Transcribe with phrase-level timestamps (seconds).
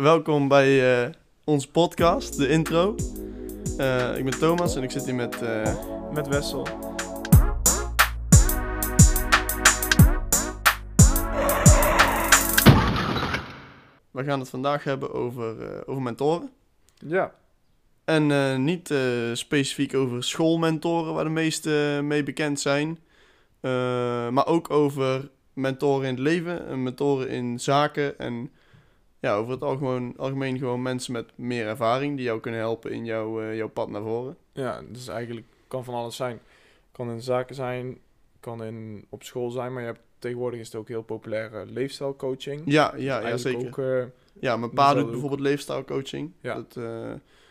[0.00, 1.10] welkom bij uh,
[1.44, 2.94] onze podcast, de intro.
[3.78, 5.42] Uh, ik ben Thomas en ik zit hier met...
[5.42, 5.74] Uh...
[6.12, 6.62] Met Wessel.
[14.10, 16.50] We gaan het vandaag hebben over, over mentoren.
[16.94, 17.34] Ja.
[18.04, 18.94] En niet
[19.32, 22.98] specifiek over schoolmentoren, waar de meeste mee bekend zijn.
[24.32, 28.50] maar ook over mentoren in het leven, mentoren in zaken en
[29.20, 33.04] ja, over het algemeen, algemeen gewoon mensen met meer ervaring die jou kunnen helpen in
[33.04, 34.36] jouw, uh, jouw pad naar voren.
[34.52, 36.40] Ja, dus eigenlijk kan van alles zijn.
[36.92, 37.98] Kan in zaken zijn,
[38.40, 42.62] kan in, op school zijn, maar je hebt, tegenwoordig is het ook heel populaire leefstijlcoaching.
[42.64, 43.66] Ja, ja, ja zeker.
[43.66, 44.04] Ook, uh,
[44.40, 46.32] ja, mijn pa doet bijvoorbeeld leefstijlcoaching.
[46.40, 46.54] Ja.
[46.54, 46.78] Dat,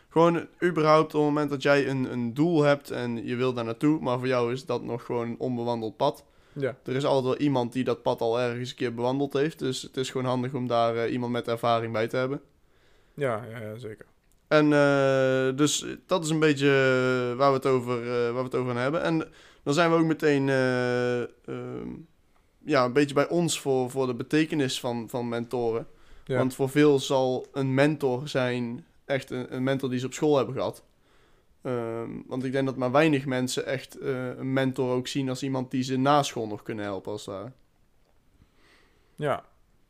[0.10, 3.66] gewoon überhaupt op het moment dat jij een, een doel hebt en je wil daar
[3.66, 6.78] naartoe, maar voor jou is dat nog gewoon een onbewandeld pad ja.
[6.84, 9.60] Er is altijd wel iemand die dat pad al ergens een keer bewandeld heeft.
[9.60, 12.42] Dus het is gewoon handig om daar uh, iemand met ervaring bij te hebben.
[13.14, 14.06] Ja, ja, ja zeker.
[14.48, 16.66] En uh, dus dat is een beetje
[17.32, 19.02] uh, waar, we het over, waar we het over hebben.
[19.02, 19.28] En
[19.64, 21.88] dan zijn we ook meteen ehm,
[22.66, 25.88] ja, een beetje bij ons voor, voor de betekenis van, van mentoren.
[26.26, 26.38] Ja.
[26.38, 30.38] Want voor veel zal een mentor zijn echt een, een mentor die ze op school
[30.38, 30.84] hebben gehad.
[31.62, 35.44] Ehm, want ik denk dat maar weinig mensen echt uh, een mentor ook zien als
[35.44, 37.52] iemand die ze na school nog kunnen helpen, als daar.
[39.16, 39.46] Ja,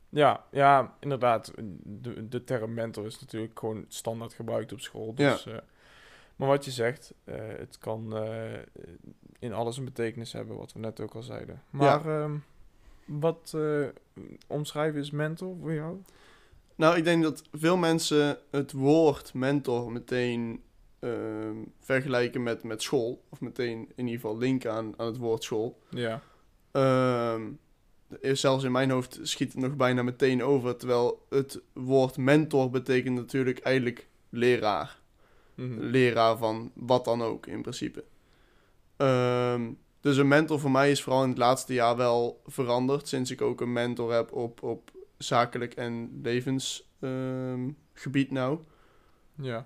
[0.09, 1.53] ja, ja, inderdaad.
[1.83, 5.13] De, de term mentor is natuurlijk gewoon standaard gebruikt op school.
[5.13, 5.51] Dus, ja.
[5.51, 5.57] Uh,
[6.35, 8.27] maar wat je zegt, uh, het kan
[9.39, 11.61] in alles een betekenis hebben, wat we net ook al zeiden.
[11.69, 12.23] Maar ja.
[12.23, 12.43] um,
[13.05, 13.57] wat
[14.47, 16.01] omschrijven is mentor voor jou?
[16.75, 20.63] Nou, ik denk dat veel mensen het woord mentor meteen
[21.59, 23.23] Ehm, vergelijken met, met school.
[23.29, 25.79] Of meteen in ieder geval linken aan, aan het woord school.
[25.89, 26.21] Ja.
[27.33, 27.59] Um,
[28.21, 30.75] zelfs in mijn hoofd schiet het nog bijna meteen over.
[30.75, 34.99] Terwijl het woord mentor betekent natuurlijk eigenlijk leraar.
[35.55, 35.79] Mhm.
[35.79, 38.03] Leraar van wat dan ook in principe.
[38.97, 43.07] Um, dus een mentor voor mij is vooral in het laatste jaar wel veranderd.
[43.07, 48.59] Sinds ik ook een mentor heb op, op zakelijk en levensgebied nou.
[49.35, 49.63] Ja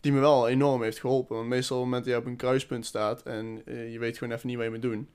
[0.00, 1.36] die me wel enorm heeft geholpen.
[1.36, 4.18] Want meestal op het moment dat je op een kruispunt staat en uh, je weet
[4.18, 5.08] gewoon even niet wat je moet doen.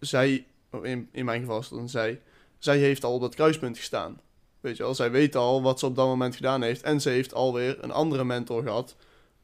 [0.00, 2.20] Zij, oh, in, in mijn geval is dan zij,
[2.58, 4.20] zij heeft al op dat kruispunt gestaan.
[4.60, 6.82] Weet je wel, zij weet al wat ze op dat moment gedaan heeft.
[6.82, 8.96] En ze heeft alweer een andere mentor gehad.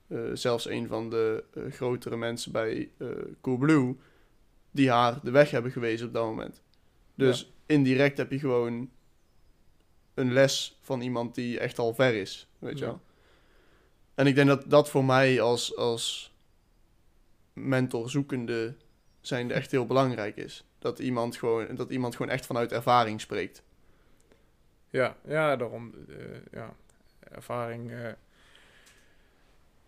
[0.08, 2.90] Uh, zelfs een van de uh, grotere mensen bij
[3.40, 3.96] Coolblue.
[4.70, 6.62] Die haar de weg hebben gewezen op dat moment.
[7.14, 8.90] Dus indirect heb je gewoon
[10.14, 12.48] een les van iemand die echt al ver is.
[12.58, 13.00] Weet je wel.
[14.14, 16.34] En ik denk dat dat voor mij als, als
[17.52, 18.74] mentorzoekende
[19.20, 20.64] zijnde echt heel belangrijk is.
[20.78, 23.62] Dat iemand, gewoon, dat iemand gewoon echt vanuit ervaring spreekt.
[24.90, 25.92] Ja, ja daarom.
[26.08, 26.16] Uh,
[26.52, 26.74] ja,
[27.18, 27.90] ervaring.
[27.90, 28.08] Uh,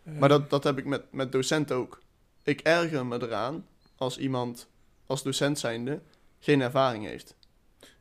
[0.03, 2.03] maar dat, dat heb ik met, met docent ook.
[2.43, 3.67] Ik erger me eraan
[3.97, 4.69] als iemand
[5.07, 6.01] als docent zijnde
[6.39, 7.37] geen ervaring heeft.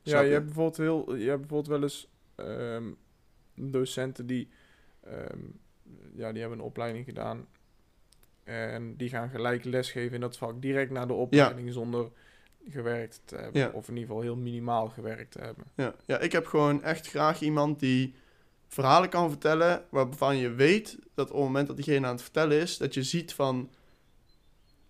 [0.01, 2.97] ja, je, je, hebt bijvoorbeeld heel, je hebt bijvoorbeeld wel eens um,
[3.55, 4.49] docenten die
[5.07, 5.59] um,
[6.17, 7.47] ja, die hebben een opleiding gedaan.
[8.43, 12.11] En die gaan gelijk lesgeven in dat vak direct na de opleiding zonder
[12.69, 13.73] gewerkt te hebben.
[13.73, 15.65] Of in ieder geval heel minimaal gewerkt te hebben.
[15.75, 15.95] Ja.
[16.05, 18.15] ja, ik heb gewoon echt graag iemand die
[18.67, 22.57] verhalen kan vertellen waarvan je weet dat op het moment dat diegene aan het vertellen
[22.57, 23.69] is, dat je ziet van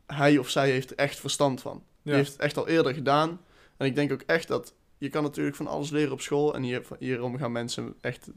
[0.05, 1.83] hij of zij heeft er echt verstand van.
[2.01, 3.41] Die heeft het echt al eerder gedaan.
[3.77, 6.55] En ik denk ook echt dat je kan natuurlijk van alles leren op school.
[6.55, 8.31] En hier, hierom gaan mensen echt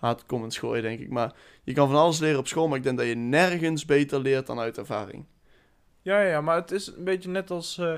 [0.00, 1.10] haatcomments gooien, denk ik.
[1.10, 4.20] Maar je kan van alles leren op school, maar ik denk dat je nergens beter
[4.20, 5.24] leert dan uit ervaring.
[6.02, 7.78] Ja, ja, maar het is een beetje net als...
[7.78, 7.94] Uh,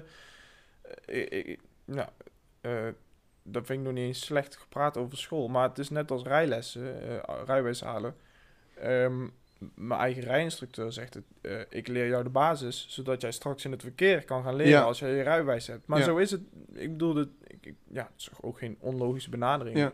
[1.84, 2.08] nou,
[3.42, 5.48] dat vind ik nog niet eens slecht gepraat over school.
[5.48, 6.94] Maar het is net als rijlessen,
[7.44, 8.14] rijwijs halen.
[8.84, 9.32] Um,
[9.74, 11.66] mijn eigen rijinstructeur zegt het.
[11.68, 14.98] ik leer jou de basis, zodat jij straks in het verkeer kan gaan leren als
[14.98, 15.86] je je rijwijs hebt.
[15.86, 16.40] Maar zo is het.
[16.72, 19.78] Ik bedoel, ik, ja, het is ook geen onlogische benadering.
[19.78, 19.92] Ja.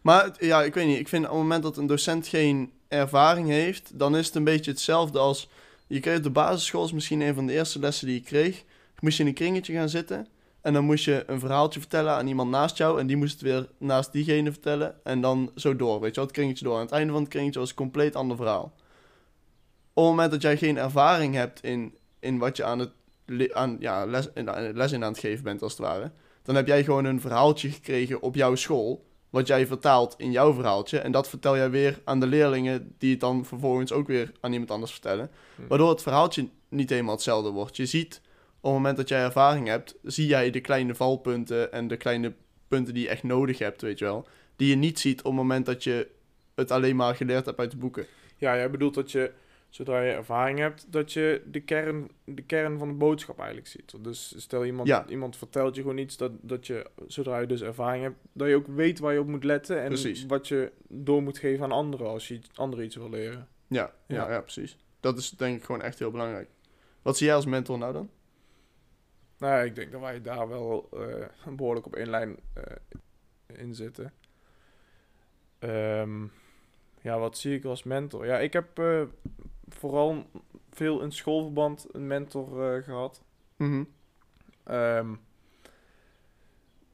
[0.00, 0.98] Maar ja, ik weet niet.
[0.98, 4.44] Ik vind op het moment dat een docent geen ervaring heeft, dan is het een
[4.44, 5.48] beetje hetzelfde als.
[5.86, 8.64] Je kreeg de basisschool, is misschien een van de eerste lessen die je kreeg.
[9.00, 10.26] Moest je in een kringetje gaan zitten.
[10.60, 13.00] En dan moest je een verhaaltje vertellen aan iemand naast jou.
[13.00, 15.04] En die moest het weer naast diegene vertellen.
[15.04, 16.74] En dan zo door, weet je wel, het kringetje door.
[16.74, 18.72] Aan het einde van het kringetje was een compleet ander verhaal.
[19.92, 22.90] Op het moment dat jij geen ervaring hebt in, in wat je aan het
[23.52, 24.28] aan, ja, les,
[24.74, 26.10] les in aan het geven bent, als het ware.
[26.42, 29.04] Dan heb jij gewoon een verhaaltje gekregen op jouw school
[29.34, 30.98] wat jij vertaalt in jouw verhaaltje.
[30.98, 34.52] En dat vertel jij weer aan de leerlingen, die het dan vervolgens ook weer aan
[34.52, 35.30] iemand anders vertellen.
[35.56, 35.66] Hm.
[35.66, 37.76] Waardoor het verhaaltje niet helemaal hetzelfde wordt.
[37.76, 38.20] Je ziet,
[38.56, 42.32] op het moment dat jij ervaring hebt, zie jij de kleine valpunten en de kleine
[42.68, 44.28] punten die je echt nodig hebt, weet je wel.
[44.56, 46.08] Die je niet ziet op het moment dat je
[46.54, 48.06] het alleen maar geleerd hebt uit de boeken.
[48.36, 49.32] Ja, jij bedoelt dat je,
[49.74, 53.94] zodra je ervaring hebt, dat je de kern, de kern van de boodschap eigenlijk ziet.
[54.04, 55.06] Dus stel iemand, Ja.
[55.08, 58.54] iemand vertelt je gewoon iets, dat, dat je, zodra je dus ervaring hebt, dat je
[58.54, 60.26] ook weet waar je op moet letten en Precies.
[60.26, 63.48] wat je door moet geven aan anderen als je anderen iets wil leren.
[63.66, 64.14] Ja, ja.
[64.16, 64.30] Ja.
[64.30, 64.76] ja, precies.
[65.00, 66.48] Dat is denk ik gewoon echt heel belangrijk.
[67.02, 68.10] Wat zie jij als mentor nou dan?
[69.38, 72.62] Nou, ik denk dat wij daar wel eh, behoorlijk op één lijn eh,
[73.58, 74.12] in zitten.
[75.58, 76.22] Ehm,
[77.00, 78.26] ja, wat zie ik als mentor?
[78.26, 79.02] Ja, ik heb eh,
[79.68, 80.24] vooral
[80.70, 83.22] veel in schoolverband een mentor eh, gehad.
[83.56, 83.84] Mhm.
[84.64, 85.14] Ehm,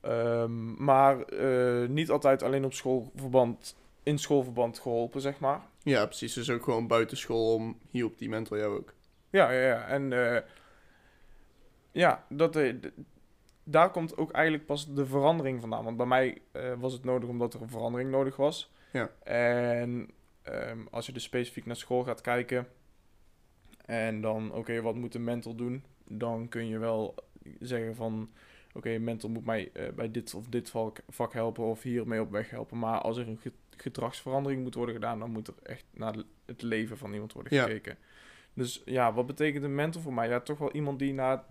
[0.00, 5.60] ehm, maar eh, niet altijd alleen op schoolverband, in schoolverband geholpen, zeg maar.
[5.82, 6.34] Ja, precies.
[6.34, 8.94] Dus ook gewoon buitenschool om hier op die mentor jou ook.
[9.30, 9.86] Ja, ja, ja.
[9.86, 10.42] En eh,
[11.92, 12.58] ja, dat,
[13.64, 15.84] daar komt ook eigenlijk pas de verandering vandaan.
[15.84, 16.42] Want bij mij
[16.78, 18.72] was het nodig omdat er een verandering nodig was.
[18.92, 19.10] Ja.
[19.22, 20.10] En
[20.50, 22.68] ehm, als je dus specifiek naar school gaat kijken
[23.86, 25.84] en dan, oké, wat moet een mentor doen?
[26.08, 27.14] Dan kun je wel
[27.60, 28.30] zeggen van,
[28.72, 32.20] oké, een mentor moet mij eh, bij dit of dit vak, vak helpen of hiermee
[32.20, 32.78] op weg helpen.
[32.78, 36.14] Maar als er een ge- gedragsverandering moet worden gedaan, dan moet er echt naar
[36.46, 37.62] het leven van iemand worden Ja.
[37.62, 37.96] gekeken.
[38.54, 40.28] Dus ja, wat betekent een mentor voor mij?
[40.28, 41.42] Ja, toch wel iemand die naar het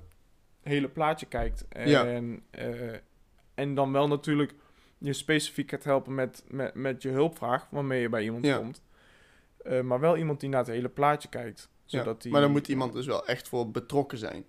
[0.61, 1.67] hele plaatje kijkt.
[1.67, 2.21] En, Ja.
[2.51, 2.93] eh,
[3.53, 4.53] en dan wel natuurlijk
[4.97, 8.57] je specifiek gaat helpen met, met, met je hulpvraag, waarmee je bij iemand Ja.
[8.57, 8.81] komt.
[9.63, 11.69] Eh, maar wel iemand die naar het hele plaatje kijkt.
[11.85, 11.99] Ja.
[11.99, 14.45] Zodat die, Maar dan moet iemand dus wel echt voor betrokken zijn.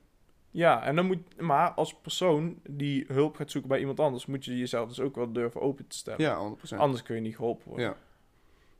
[0.51, 4.45] Ja, en dan moet, maar als persoon die hulp gaat zoeken bij iemand anders, moet
[4.45, 6.21] je jezelf dus ook wel durven open te stellen.
[6.21, 6.79] Ja, 100%.
[6.79, 7.87] Anders kun je niet geholpen worden.
[7.87, 7.97] Ja.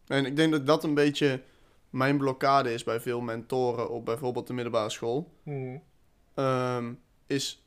[0.07, 1.43] En ik denk dat dat een beetje
[1.91, 5.33] mijn blokkade is bij veel mentoren op bijvoorbeeld de middelbare school.
[5.43, 5.77] Mhm.
[6.35, 6.93] Ehm,
[7.27, 7.65] is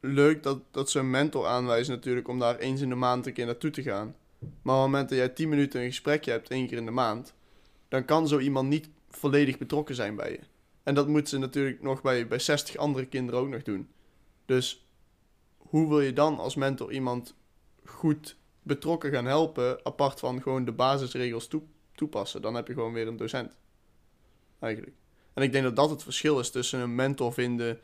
[0.00, 3.32] leuk dat, dat ze een mentor aanwijzen natuurlijk om daar eens in de maand een
[3.32, 4.14] keer naartoe te gaan.
[4.38, 6.90] Maar op het moment dat jij 10 minuten een gesprekje hebt, één keer in de
[6.90, 7.34] maand,
[7.92, 10.40] dan kan zo iemand niet volledig betrokken zijn bij je.
[10.82, 13.88] En dat moet ze natuurlijk nog bij, bij 60 andere kinderen ook nog doen.
[14.44, 14.86] Dus
[15.56, 17.34] hoe wil je dan als mentor iemand
[17.84, 21.62] goed betrokken gaan helpen, apart van gewoon de basisregels toe-
[21.94, 22.42] toepassen?
[22.42, 23.56] Dan heb je gewoon weer een docent.
[24.58, 24.96] Eigenlijk.
[25.34, 27.80] En ik denk dat dat het verschil is tussen een mentor vinden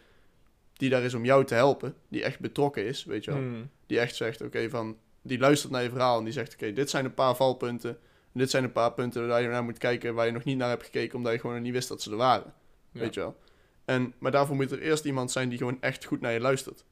[0.72, 3.40] die daar is om jou te helpen, die echt betrokken is, weet je wel.
[3.40, 3.64] Mhm.
[3.86, 6.90] Die echt zegt, oké, van, die luistert naar je verhaal en die zegt, oké, dit
[6.90, 7.98] zijn een paar valpunten.
[8.38, 10.56] En dit zijn een paar punten waar je naar moet kijken, waar je nog niet
[10.56, 12.54] naar hebt gekeken, omdat je gewoon nog niet wist dat ze er waren.
[12.92, 13.00] Ja.
[13.00, 13.36] Weet je wel.
[13.84, 16.84] En, maar daarvoor moet er eerst iemand zijn die gewoon echt goed naar je luistert.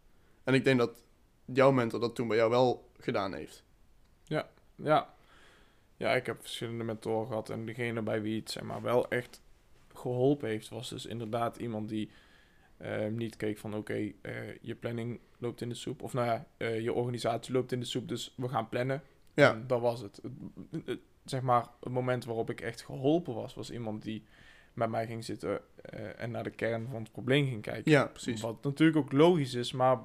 [0.44, 1.02] En ik denk dat
[1.44, 3.64] jouw mentor dat toen bij jou wel gedaan heeft.
[4.76, 5.14] Ja.
[5.96, 7.50] Ja, ik heb verschillende mentoren gehad.
[7.50, 9.40] En degene bij wie het zeg maar, wel echt
[9.94, 12.10] geholpen heeft, was dus inderdaad iemand die
[12.76, 16.02] eh, niet keek van oké, eh, je planning loopt in de soep.
[16.02, 19.02] Of nou ja, eh, je organisatie loopt in de soep, dus we gaan plannen.
[19.34, 20.20] Ja, En dat was het-
[20.84, 24.24] het- Zeg maar, het moment waarop ik echt geholpen was, was iemand die
[24.76, 27.90] met mij ging zitten eh, en naar de kern van het probleem ging kijken.
[27.90, 28.40] ja precies.
[28.40, 29.98] Wat natuurlijk ook logisch is, maar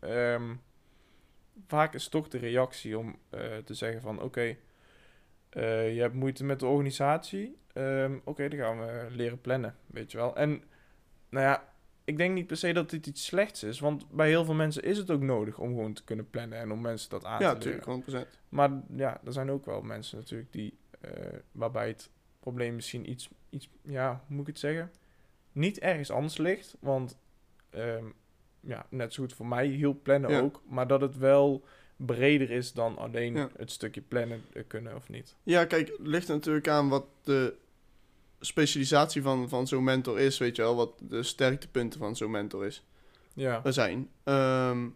[0.00, 0.54] ehm,
[1.66, 4.56] vaak is toch de reactie om eh, te zeggen van oké,
[5.48, 7.58] eh, je hebt moeite met de organisatie.
[7.72, 10.36] Ehm, oké, dan gaan we leren plannen, weet je wel.
[10.36, 10.62] En
[11.28, 11.73] nou ja,
[12.04, 14.82] ik denk niet per se dat dit iets slechts is, want bij heel veel mensen
[14.82, 17.54] is het ook nodig om gewoon te kunnen plannen en om mensen dat aan Ja,
[17.54, 17.98] te leren.
[17.98, 18.38] natuurlijk, 100%.
[18.48, 21.10] Maar ja, er zijn ook wel mensen natuurlijk die, eh,
[21.52, 22.10] waarbij het
[22.40, 24.90] probleem misschien iets, iets, ja, hoe moet ik het zeggen?
[25.52, 27.16] Niet ergens anders ligt, want
[27.70, 28.04] ehm,
[28.60, 30.40] ja, net zo goed voor mij hielp plannen Ja.
[30.40, 31.64] ook, maar dat het wel
[31.96, 33.48] breder is dan alleen Ja.
[33.56, 35.34] het stukje plannen kunnen of niet.
[35.42, 37.54] Ja, kijk, het ligt natuurlijk aan wat de
[38.44, 40.76] specialisatie van, van zo'n mentor is, weet je wel.
[40.76, 42.84] Wat de sterktepunten van zo'n mentor is.
[43.34, 44.08] Ja, er zijn.
[44.24, 44.86] Ehm,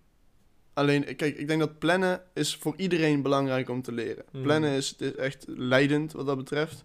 [0.74, 4.24] alleen, kijk, ik denk dat plannen is voor iedereen belangrijk om te leren.
[4.32, 4.42] Mhm.
[4.42, 6.84] Plannen is, is echt leidend wat dat betreft.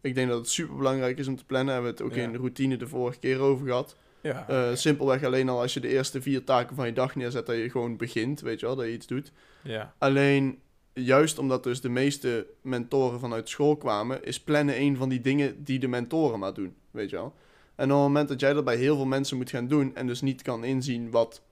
[0.00, 1.74] Ik denk dat het super belangrijk is om te plannen.
[1.74, 2.22] Hebben we het ook Ja.
[2.22, 3.96] in de routine de vorige keer over gehad.
[4.22, 7.46] ja, Eh, simpelweg alleen al als je de eerste vier taken van je dag neerzet,
[7.46, 9.32] dat je gewoon begint, weet je wel, dat je iets doet.
[9.62, 10.58] ja, Alleen,
[11.04, 15.64] juist omdat dus de meeste mentoren vanuit school kwamen, is plannen een van die dingen
[15.64, 17.34] die de mentoren maar doen, weet je wel.
[17.74, 20.06] En op het moment dat jij dat bij heel veel mensen moet gaan doen en
[20.06, 21.42] dus niet kan inzien wat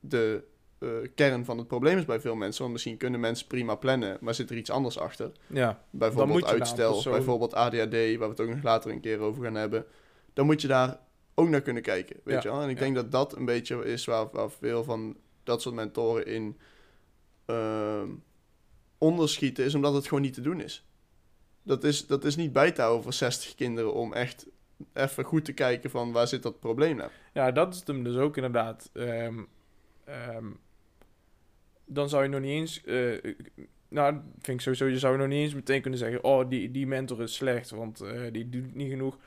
[0.00, 0.42] de
[0.78, 4.18] eh, kern van het probleem is bij veel mensen, want misschien kunnen mensen prima plannen,
[4.20, 5.30] maar zit er iets anders achter.
[5.46, 9.44] ja, Bijvoorbeeld uitstel, persoon- bijvoorbeeld ADHD, waar we het ook nog later een keer over
[9.44, 9.84] gaan hebben.
[10.32, 10.98] Dan moet je daar
[11.34, 12.62] ook naar kunnen kijken, weet Ja, je wel.
[12.62, 12.82] En ik ja.
[12.82, 16.56] denk dat dat een beetje is waar, waar veel van dat soort mentoren in
[17.46, 18.08] ehm,
[19.02, 20.84] onderschieten, is omdat het gewoon niet te doen is.
[21.62, 24.46] Dat is, dat is niet bij te houden voor 60 kinderen om echt
[24.92, 27.10] even goed te kijken van waar zit dat probleem nou.
[27.32, 28.90] ja, dat is hem dus ook inderdaad.
[28.92, 29.42] Ehm,
[30.04, 30.46] ehm,
[31.84, 32.84] dan zou je nog niet eens...
[32.84, 33.34] eh,
[33.88, 36.86] nou, vind ik sowieso, je zou nog niet eens meteen kunnen zeggen, oh, die, die
[36.86, 39.18] mentor is slecht, want eh, die doet niet genoeg.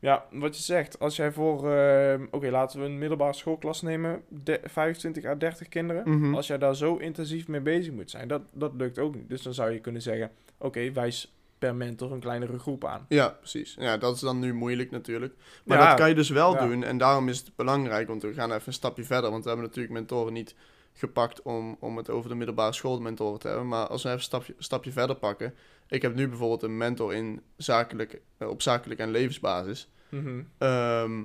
[0.00, 4.22] Ja, wat je zegt, als jij voor, ehm, oké, laten we een middelbare schoolklas nemen,
[4.28, 6.10] de, 25 à 30 kinderen.
[6.10, 6.34] Mhm.
[6.34, 9.28] Als jij daar zo intensief mee bezig moet zijn, dat, dat lukt ook niet.
[9.28, 13.06] Dus dan zou je kunnen zeggen, oké, wijs per mentor een kleinere groep aan.
[13.08, 13.76] Ja, precies.
[13.78, 15.34] Ja, dat is dan nu moeilijk natuurlijk.
[15.64, 16.66] Maar Ja, dat kan je dus wel ja.
[16.66, 16.84] doen.
[16.84, 19.30] En daarom is het belangrijk, want we gaan even een stapje verder.
[19.30, 20.54] Want we hebben natuurlijk mentoren niet
[20.98, 23.68] gepakt om, om het over de middelbare schoolmentoren te hebben.
[23.68, 25.54] Maar als we even een stapje, stapje verder pakken.
[25.88, 29.88] Ik heb nu bijvoorbeeld een mentor in zakelijk, eh, op zakelijk en levensbasis.
[30.08, 30.42] Mhm.
[30.58, 31.24] Ehm,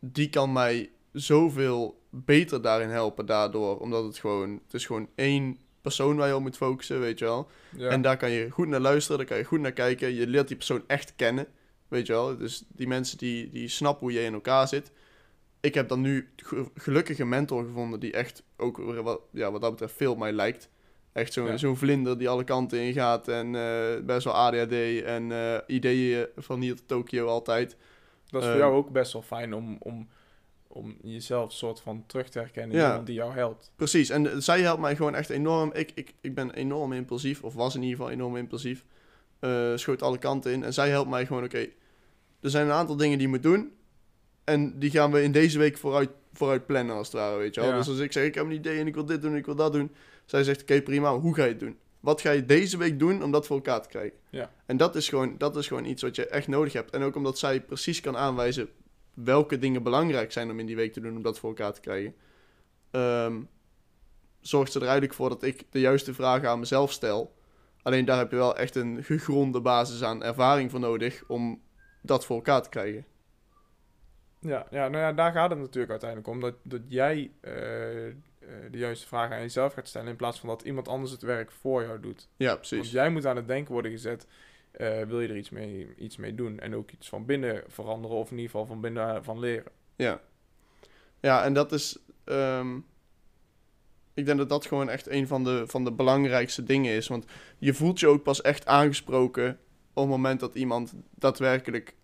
[0.00, 3.78] die kan mij zoveel beter daarin helpen daardoor.
[3.78, 7.24] Omdat het gewoon, het is gewoon één persoon waar je op moet focussen, weet je
[7.24, 7.50] wel.
[7.76, 7.88] Ja.
[7.88, 10.14] En daar kan je goed naar luisteren, daar kan je goed naar kijken.
[10.14, 11.46] Je leert die persoon echt kennen,
[11.88, 12.36] weet je wel.
[12.36, 14.92] Dus die mensen die, die snappen hoe je in elkaar zit.
[15.64, 19.60] Ik heb dan nu ge- gelukkig een mentor gevonden die echt ook wat, ja, wat
[19.60, 20.68] dat betreft veel op mij lijkt.
[21.12, 21.56] Echt zo'n Ja.
[21.56, 26.26] zo'n vlinder die alle kanten in gaat en eh, best wel ADHD en eh, ideeën
[26.36, 27.76] van hier tot Tokio altijd.
[28.26, 30.08] dat is voor ehm, jou ook best wel fijn om, om,
[30.66, 32.88] om jezelf soort van terug te herkennen in Ja.
[32.88, 33.72] iemand die jou helpt.
[33.76, 35.70] Precies, en eh, zij helpt mij gewoon echt enorm.
[35.72, 38.84] Ik, ik, ik ben enorm impulsief, of was in ieder geval enorm impulsief.
[39.38, 40.62] Eh, schoot alle kanten in.
[40.64, 41.66] En zij helpt mij gewoon, oké,
[42.40, 43.72] er zijn een aantal dingen die je moet doen.
[44.44, 47.60] En die gaan we in deze week vooruit, vooruit plannen, als het ware, weet je
[47.60, 47.70] wel.
[47.70, 47.76] Ja.
[47.76, 49.46] Dus als ik zeg, ik heb een idee en ik wil dit doen en ik
[49.46, 49.94] wil dat doen.
[50.24, 51.76] Zij zegt, oké, prima, hoe ga je het doen?
[52.00, 54.18] Wat ga je deze week doen om dat voor elkaar te krijgen?
[54.30, 54.50] Ja.
[54.66, 56.90] En dat is, gewoon, dat is gewoon iets wat je echt nodig hebt.
[56.90, 58.68] En ook omdat zij precies kan aanwijzen
[59.14, 61.80] welke dingen belangrijk zijn om in die week te doen om dat voor elkaar te
[61.80, 62.14] krijgen.
[62.90, 63.40] Ehm,
[64.40, 67.34] zorgt ze er eigenlijk voor dat ik de juiste vragen aan mezelf stel.
[67.82, 71.62] Alleen daar heb je wel echt een gegronde basis aan ervaring voor nodig om
[72.02, 73.04] dat voor elkaar te krijgen.
[74.46, 76.40] Ja, ja, nou ja, daar gaat het natuurlijk uiteindelijk om.
[76.40, 78.14] Dat, dat jij eh, eh,
[78.70, 80.08] de juiste vragen aan jezelf gaat stellen.
[80.08, 82.28] In plaats van dat iemand anders het werk voor jou doet.
[82.36, 82.90] Ja, Want precies.
[82.90, 84.26] jij moet aan het denken worden gezet.
[84.70, 86.58] eh, wil je er iets mee, iets mee doen?
[86.60, 88.16] En ook iets van binnen veranderen.
[88.16, 89.72] Of in ieder geval van binnen van leren.
[89.96, 90.20] Ja.
[91.20, 91.98] Ja, en dat is.
[92.24, 92.76] ehm,
[94.14, 97.08] ik denk dat dat gewoon echt een van de, van de belangrijkste dingen is.
[97.08, 97.24] Want
[97.58, 99.58] je voelt je ook pas echt aangesproken
[99.92, 101.94] op het moment dat iemand daadwerkelijk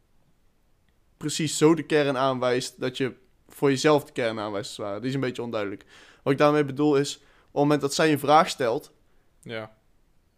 [1.21, 3.13] precies zo de kern aanwijst dat je
[3.49, 4.77] voor jezelf de kern aanwijst.
[4.77, 5.85] Die is een beetje onduidelijk.
[6.23, 8.93] Wat ik daarmee bedoel is, op het moment dat zij een vraag stelt,
[9.43, 9.77] Ja,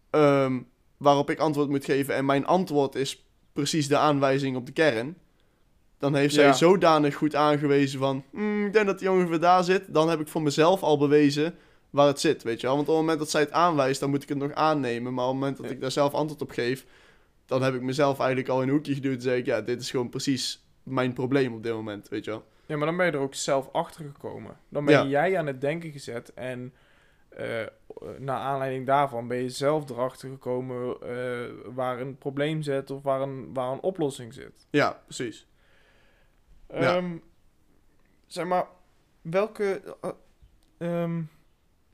[0.09, 0.59] ehm,
[0.97, 5.17] waarop ik antwoord moet geven en mijn antwoord is precies de aanwijzing op de kern,
[5.97, 6.53] dan heeft zij Ja.
[6.53, 10.27] zodanig goed aangewezen van, "Hmm, ik denk dat die ongeveer daar zit, dan heb ik
[10.27, 11.55] voor mezelf al bewezen
[11.89, 12.75] waar het zit, weet je wel.
[12.75, 15.25] Want op het moment dat zij het aanwijst, dan moet ik het nog aannemen, maar
[15.25, 15.71] op het moment dat Ja.
[15.71, 16.85] ik daar zelf antwoord op geef,
[17.45, 19.81] dan heb ik mezelf eigenlijk al in een hoekje geduwd en zeg ik, ja, dit
[19.81, 22.43] is gewoon precies mijn probleem op dit moment, weet je wel.
[22.65, 24.57] Ja, maar dan ben je er ook zelf achter gekomen.
[24.69, 25.05] Dan ben Ja.
[25.05, 26.73] jij aan het denken gezet en
[27.29, 27.65] eh
[28.17, 33.21] naar aanleiding daarvan ben je zelf erachter gekomen eh, waar een probleem zit of waar
[33.21, 34.67] een, waar een oplossing zit.
[34.69, 35.47] Ja, precies.
[36.69, 36.95] Ja.
[36.95, 37.17] Ehm,
[38.25, 38.65] zeg maar,
[39.21, 39.81] welke.
[40.01, 40.09] eh,
[40.77, 41.21] ehm,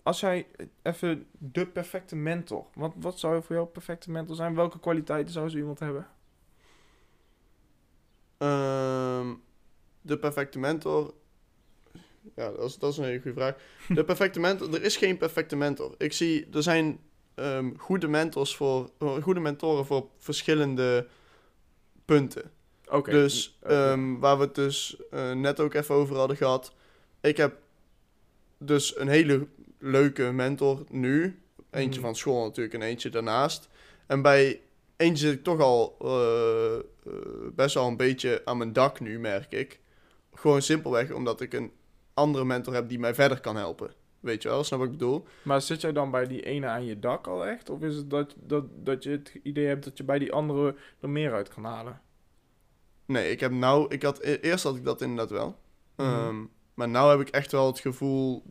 [0.03, 0.47] als jij
[0.81, 2.65] even de perfecte mentor.
[2.73, 4.55] Wat, wat zou voor jou een perfecte mentor zijn?
[4.55, 6.07] Welke kwaliteiten zou zo iemand hebben?
[8.39, 9.33] Ehm,
[10.01, 11.13] de perfecte mentor.
[12.35, 13.55] Ja, dat is, dat is een hele goede vraag.
[13.87, 14.73] De perfecte mentor.
[14.73, 15.95] Er is geen perfecte mentor.
[15.97, 16.99] Ik zie, er zijn
[17.35, 18.89] ehm, goede mentors voor.
[18.99, 21.07] eh, goede mentoren voor verschillende
[22.05, 22.51] punten.
[22.89, 23.11] Oké.
[23.11, 26.73] Dus eh, ehm, waar we het dus eh, net ook even over hadden gehad.
[27.21, 27.57] Ik heb
[28.57, 31.39] dus een hele leuke mentor nu.
[31.71, 32.07] Eentje Mhm.
[32.09, 33.69] van school natuurlijk en eentje daarnaast.
[34.07, 34.61] En bij
[34.99, 36.81] eentje zit ik toch al eh, eh,
[37.55, 39.79] best wel een beetje aan mijn dak nu, merk ik.
[40.33, 41.71] Gewoon simpelweg omdat ik een
[42.13, 43.91] andere mentor heb die mij verder kan helpen.
[44.19, 45.25] Weet je wel, snap wat ik bedoel?
[45.41, 47.69] Maar zit jij dan bij die ene aan je dak al echt?
[47.69, 50.75] Of is het dat, dat, dat je het idee hebt dat je bij die andere
[50.99, 52.01] er meer uit kan halen?
[53.05, 53.85] Nee, ik heb nou...
[53.93, 55.57] Ik had, e- eerst had ik dat inderdaad wel.
[55.95, 56.07] Mhm.
[56.07, 56.35] Ehm,
[56.73, 58.43] maar nou heb ik echt wel het gevoel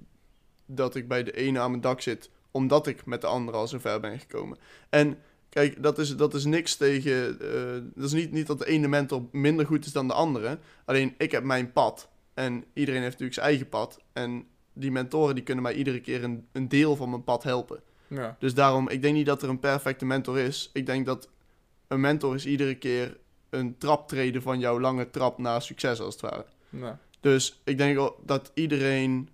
[0.67, 3.69] dat ik bij de ene aan mijn dak zit, omdat ik met de andere al
[3.69, 4.59] zo ver ben gekomen.
[4.89, 5.19] En
[5.59, 7.41] kijk, dat is, dat is niks tegen.
[7.41, 10.59] eh, dat is niet, niet dat de ene mentor minder goed is dan de andere.
[10.85, 12.09] Alleen ik heb mijn pad.
[12.35, 14.01] En iedereen heeft natuurlijk zijn eigen pad.
[14.13, 17.81] En die mentoren die kunnen mij iedere keer een, een deel van mijn pad helpen.
[18.07, 18.37] Ja.
[18.39, 20.71] Dus daarom, ik denk niet dat er een perfecte mentor is.
[20.73, 21.29] Ik denk dat
[21.89, 23.17] een mentor is iedere keer
[23.51, 26.45] een traptreden van jouw lange trap naar succes, als het ware.
[26.71, 29.29] Nou, Dus ik denk dat iedereen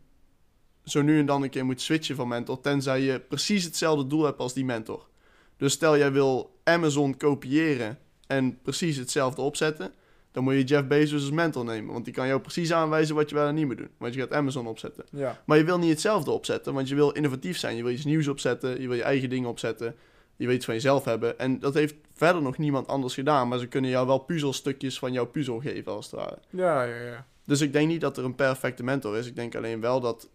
[0.84, 4.24] zo nu en dan een keer moet switchen van mentor, tenzij je precies hetzelfde doel
[4.24, 5.06] hebt als die mentor.
[5.56, 9.92] Dus stel jij wil Amazon kopiëren en precies hetzelfde opzetten,
[10.32, 11.92] dan moet je Jeff Bezos als mentor nemen.
[11.92, 13.90] Want die kan jou precies aanwijzen wat je wel en niet moet doen.
[13.98, 15.04] Want je gaat Amazon opzetten.
[15.10, 15.42] Ja.
[15.46, 17.76] Maar je wil niet hetzelfde opzetten, want je wil innovatief zijn.
[17.76, 19.94] Je wil iets nieuws opzetten, je wil je eigen dingen opzetten.
[20.36, 21.38] Je wil iets van jezelf hebben.
[21.38, 23.48] En dat heeft verder nog niemand anders gedaan.
[23.48, 26.38] Maar ze kunnen jou wel puzzelstukjes van jouw puzzel geven, als het ware.
[26.50, 27.26] Ja, ja, ja.
[27.44, 29.26] Dus ik denk niet dat er een perfecte mentor is.
[29.26, 30.28] Ik denk alleen wel dat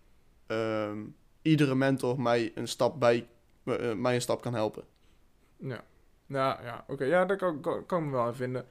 [0.48, 0.98] ehm,
[1.42, 3.28] iedere mentor mij een stap bij
[3.64, 4.84] eh, mij een stap kan helpen.
[5.60, 5.84] Ja,
[6.26, 6.84] ja, ja.
[6.88, 7.04] oké.
[7.06, 8.66] Ja, daar kan, kan, kan ik me wel aan vinden.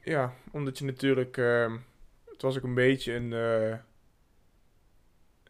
[0.00, 1.36] Ja, omdat je natuurlijk...
[1.36, 1.76] ehm,
[2.24, 3.68] het was ook een beetje een, eh,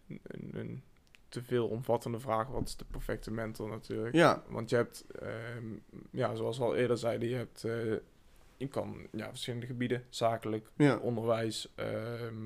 [0.08, 0.82] een, een, een
[1.28, 2.46] te veel omvattende vraag.
[2.48, 4.14] Wat is de perfecte mentor natuurlijk?
[4.14, 5.64] Ja, Want je hebt, ehm,
[6.10, 7.64] ja, zoals we al eerder zeiden, je hebt...
[7.64, 7.92] eh,
[8.56, 10.96] je kan ja, verschillende gebieden, zakelijk, ja.
[10.96, 11.72] onderwijs.
[11.74, 12.42] ehm,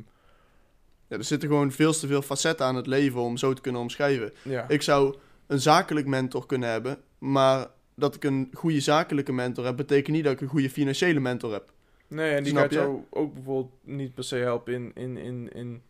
[1.06, 3.80] ja, er zitten gewoon veel te veel facetten aan het leven om zo te kunnen
[3.80, 4.32] omschrijven.
[4.42, 5.16] ja, Ik zou
[5.50, 10.24] een zakelijk mentor kunnen hebben, maar dat ik een goede zakelijke mentor heb, betekent niet
[10.24, 11.72] dat ik een goede financiële mentor heb.
[12.08, 12.78] nee, en die snap gaat je?
[12.78, 15.82] jou ook bijvoorbeeld niet per se helpen in, in, in, in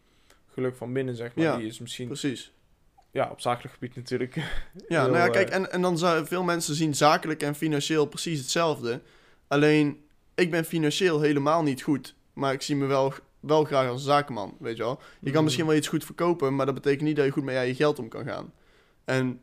[0.52, 1.44] geluk van binnen, zeg maar.
[1.44, 2.52] Ja, Die is misschien Precies.
[3.10, 4.34] ja, op zakelijk gebied natuurlijk.
[4.88, 8.06] Ja, nou ja, eh, kijk, en, en dan zou veel mensen zien zakelijk en financieel
[8.06, 9.00] precies hetzelfde.
[9.46, 14.04] Alleen, ik ben financieel helemaal niet goed, maar ik zie me wel, wel graag als
[14.04, 15.00] zakenman, weet je wel.
[15.20, 17.44] Je kan mm, misschien wel iets goed verkopen, maar dat betekent niet dat je goed
[17.44, 18.52] met je geld om kan gaan.
[19.04, 19.40] En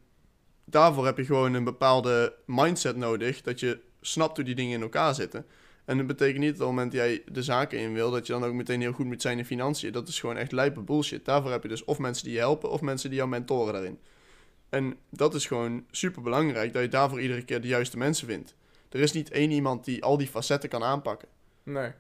[0.69, 4.81] daarvoor heb je gewoon een bepaalde mindset nodig, dat je snapt hoe die dingen in
[4.81, 5.45] elkaar zitten.
[5.85, 8.27] En dat betekent niet dat op het moment dat jij de zaken in wil, dat
[8.27, 9.91] je dan ook meteen heel goed moet zijn in financiën.
[9.91, 11.25] Dat is gewoon echt lijpe bullshit.
[11.25, 13.99] Daarvoor heb je dus of mensen die je helpen, of mensen die jou mentoren daarin.
[14.69, 18.55] En dat is gewoon super belangrijk, dat je daarvoor iedere keer de juiste mensen vindt.
[18.89, 21.27] Er is niet één iemand die al die facetten kan aanpakken.
[21.63, 21.91] Nee.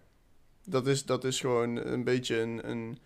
[0.65, 2.97] Dat is, dat is gewoon een beetje een, een,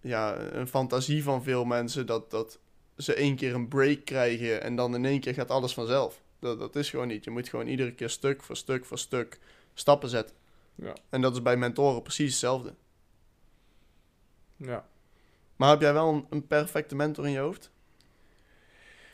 [0.00, 2.58] ja, een fantasie van veel mensen dat, dat
[2.98, 6.20] ze één keer een break krijgen en dan in één keer gaat alles vanzelf.
[6.38, 7.24] Dat, dat is gewoon niet.
[7.24, 9.38] Je moet gewoon iedere keer stuk voor stuk voor stuk
[9.74, 10.36] stappen zetten.
[10.74, 10.92] Ja.
[11.08, 12.74] En dat is bij mentoren precies hetzelfde.
[14.56, 14.86] Ja.
[15.56, 17.70] Maar heb jij wel een, een perfecte mentor in je hoofd?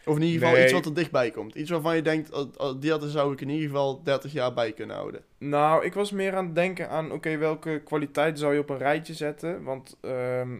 [0.04, 0.64] Of in ieder geval Nee.
[0.64, 1.54] iets wat er dichtbij komt.
[1.54, 4.54] Iets waarvan je denkt, oh, oh, die hadden zou ik in ieder geval 30 jaar
[4.54, 5.24] bij kunnen houden.
[5.38, 8.78] Nou, ik was meer aan het denken aan, oké, welke kwaliteiten zou je op een
[8.78, 9.62] rijtje zetten?
[9.62, 10.56] Want ehm,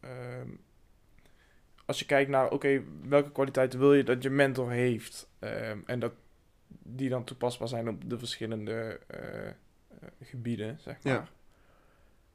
[0.00, 0.48] ehm,
[1.92, 5.30] als je kijkt naar, oké, welke kwaliteiten wil je dat je mentor heeft?
[5.38, 6.12] Ehm, en dat
[6.82, 9.54] die dan toepasbaar zijn op de verschillende eh, eh,
[10.20, 11.12] gebieden, zeg maar.
[11.12, 11.28] Ja.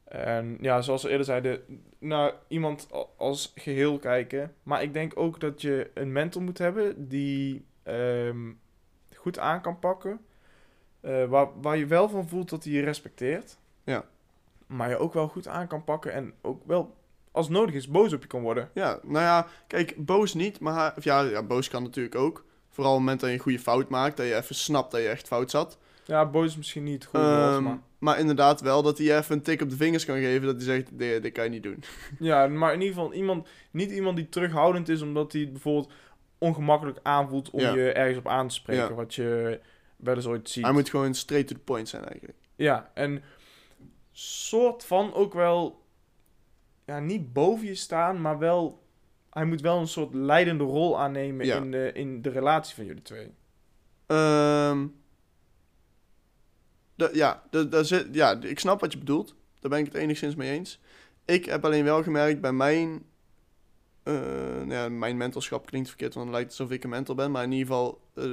[0.08, 1.62] En ja, zoals we eerder zeiden,
[2.00, 4.54] naar iemand als geheel kijken.
[4.64, 8.52] Maar ik denk ook dat je een mentor moet hebben die ehm,
[9.16, 10.20] goed aan kan pakken.
[11.00, 13.58] Eh, waar, waar je wel van voelt dat hij je respecteert.
[13.84, 14.06] Ja.
[14.68, 16.96] Maar je ook wel goed aan kan pakken en ook wel,
[17.38, 18.70] als nodig is, boos op je kan worden.
[18.74, 22.46] Ja, nou ja, kijk, boos niet, maar of ja, ja, boos kan natuurlijk ook.
[22.70, 25.02] Vooral op het moment dat je een goede fout maakt, dat je even snapt dat
[25.02, 25.78] je echt fout zat.
[26.06, 27.80] Ja, boos is misschien niet woord, Ehm, maar...
[28.00, 30.64] maar inderdaad wel dat hij even een tik op de vingers kan geven, dat hij
[30.66, 31.84] zegt, dit, dit kan je niet doen.
[32.20, 35.92] Ja, maar in ieder geval iemand, niet iemand die terughoudend is omdat hij bijvoorbeeld
[36.38, 37.74] ongemakkelijk aanvoelt om Ja.
[37.74, 38.88] je ergens op aan te spreken.
[38.88, 38.94] Ja.
[38.94, 39.60] Wat je
[39.98, 40.64] wel eens ooit ziet.
[40.64, 42.38] Hij moet gewoon straight to the point zijn eigenlijk.
[42.56, 43.24] Ja, en
[44.12, 45.86] soort van ook wel,
[46.88, 48.84] ja, niet boven je staan, maar wel,
[49.30, 51.58] hij moet wel een soort leidende rol aannemen Ja.
[51.58, 53.32] in, de, in de relatie van jullie twee.
[54.06, 54.88] Ehm
[56.96, 57.44] da- ja,
[57.82, 59.36] zit, ja, ik snap wat je bedoelt.
[59.60, 60.80] Daar ben ik het enigszins mee eens.
[61.26, 63.04] Ik heb alleen wel gemerkt bij mijn...
[64.04, 67.32] eh, nou ja, mijn mentorschap klinkt verkeerd, want het lijkt alsof ik een mentor ben.
[67.32, 68.26] Maar in ieder geval, eh,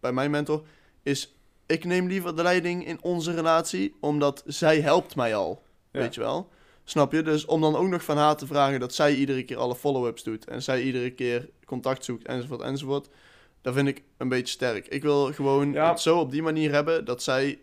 [0.00, 0.66] bij mijn mentor
[1.02, 1.34] is...
[1.66, 5.62] Ik neem liever de leiding in onze relatie, omdat zij helpt mij al.
[5.90, 6.00] Ja.
[6.00, 6.48] Weet je wel?
[6.90, 7.22] Snap je?
[7.22, 10.22] Dus om dan ook nog van haar te vragen dat zij iedere keer alle follow-ups
[10.22, 10.44] doet.
[10.48, 13.08] En zij iedere keer contact zoekt, enzovoort, enzovoort.
[13.62, 14.86] Dat vind ik een beetje sterk.
[14.88, 15.88] Ik wil gewoon Ja.
[15.90, 17.58] het zo op die manier hebben dat zij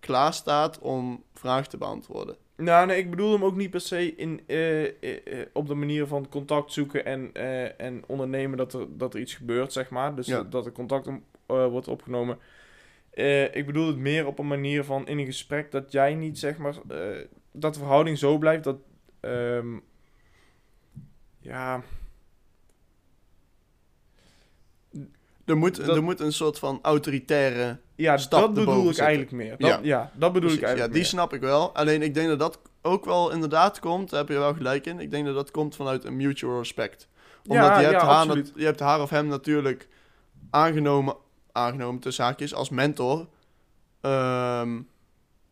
[0.00, 2.36] klaar staat om vragen te beantwoorden.
[2.56, 5.74] Nou, nee, ik bedoel hem ook niet per se in, eh, eh, eh, op de
[5.74, 7.32] manier van contact zoeken en,
[7.78, 10.14] en ondernemen dat er, dat er iets gebeurt, zeg maar.
[10.14, 10.42] Dus Ja.
[10.42, 12.38] dat, er contact om- wordt opgenomen.
[13.52, 16.58] Ik bedoel het meer op een manier van in een gesprek dat jij niet, zeg
[16.58, 16.74] maar,
[17.60, 18.76] dat de verhouding zo blijft dat,
[19.20, 19.76] ehm,
[21.38, 21.82] ja,
[25.44, 27.78] Er moet, Dat- er moet een soort van autoritaire...
[27.94, 29.50] ja Stap dat bedoel ik eigenlijk meer.
[29.58, 29.78] Dat, Ja.
[29.82, 30.12] ja.
[30.14, 31.10] dat bedoel ik Precies, ja, eigenlijk die meer.
[31.10, 31.74] snap ik wel.
[31.74, 35.00] Alleen ik denk dat dat ook wel inderdaad komt, daar heb je wel gelijk in.
[35.00, 37.08] Ik denk dat dat komt vanuit een mutual respect.
[37.46, 39.88] Omdat Ja, je, hebt ja, haar, je hebt haar of hem natuurlijk
[40.50, 41.16] aangenomen,
[41.52, 43.26] aangenomen tussen haakjes, als mentor.
[44.00, 44.80] Ehm,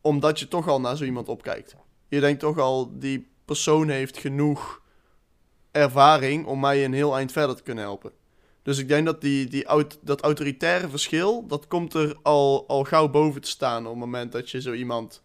[0.01, 1.77] omdat je toch al naar zo iemand opkijkt.
[2.09, 4.83] Je denkt toch al, die persoon heeft genoeg
[5.71, 8.13] ervaring om mij een heel eind verder te kunnen helpen.
[8.63, 12.85] Dus ik denk dat die, die aut- dat autoritaire verschil, dat komt er al, al
[12.85, 15.23] gauw boven te staan op het moment dat je zo iemand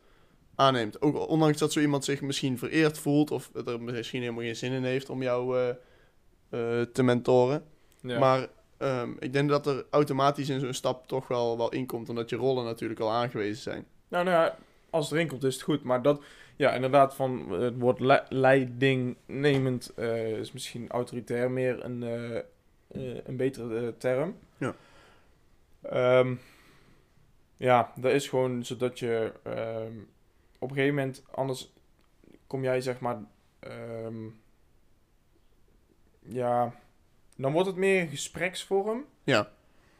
[0.55, 1.01] aanneemt.
[1.01, 4.71] Ook ondanks dat zo iemand zich misschien vereerd voelt of er misschien helemaal geen zin
[4.71, 7.63] in heeft om jou eh, eh, te mentoren.
[8.01, 8.19] Ja.
[8.19, 12.29] Maar ehm, ik denk dat er automatisch in zo'n stap toch wel, wel inkomt, omdat
[12.29, 13.85] je rollen natuurlijk al aangewezen zijn.
[14.07, 14.57] Nou, nou ja,
[14.91, 15.83] als het erin komt is het goed.
[15.83, 16.23] Maar dat,
[16.55, 23.25] ja, inderdaad, van het woord le- leidingnemend eh, is misschien autoritair meer een, eh, eh,
[23.25, 24.35] een betere term.
[24.57, 24.75] Ja.
[25.81, 26.35] Ehm,
[27.57, 29.93] ja, dat is gewoon zodat je ehm,
[30.59, 31.73] op een gegeven moment, anders
[32.47, 33.17] kom jij zeg maar,
[33.59, 34.27] ehm,
[36.19, 36.75] ja,
[37.35, 39.05] dan wordt het meer een gespreksvorm.
[39.23, 39.51] Ja,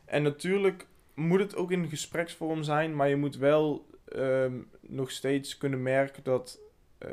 [0.05, 5.57] En natuurlijk moet het ook in gespreksvorm zijn, maar je moet wel ehm, nog steeds
[5.57, 6.59] kunnen merken dat
[6.97, 7.09] eh,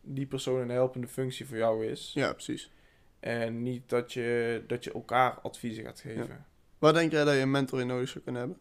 [0.00, 2.12] die persoon een helpende functie voor jou is.
[2.14, 2.72] ja precies.
[3.20, 6.46] En niet dat je, dat je elkaar adviezen gaat geven.
[6.78, 8.58] Waar denk jij dat je een mentor in nodig zou kunnen hebben?